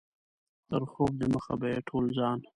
[0.67, 2.39] تر خوب دمخه به یې ټول ځان.